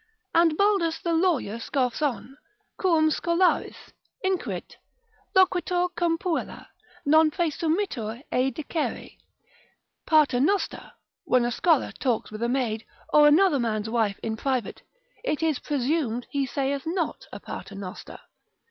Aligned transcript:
And 0.33 0.57
Baldus 0.57 0.97
the 0.99 1.13
lawyer 1.13 1.59
scoffs 1.59 2.01
on, 2.01 2.35
quum 2.75 3.11
scholaris, 3.11 3.91
inquit, 4.23 4.77
loquitur 5.35 5.89
cum 5.95 6.17
puella, 6.17 6.69
non 7.05 7.29
praesumitur 7.29 8.23
ei 8.31 8.49
dicere, 8.51 9.15
Pater 10.07 10.39
noster, 10.39 10.91
when 11.25 11.45
a 11.45 11.51
scholar 11.51 11.91
talks 11.91 12.31
with 12.31 12.41
a 12.41 12.49
maid, 12.49 12.83
or 13.13 13.27
another 13.27 13.59
man's 13.59 13.91
wife 13.91 14.17
in 14.23 14.35
private, 14.35 14.81
it 15.23 15.43
is 15.43 15.59
presumed 15.59 16.25
he 16.31 16.47
saith 16.47 16.81
not 16.87 17.27
a 17.31 17.39
pater 17.39 17.75
noster. 17.75 18.17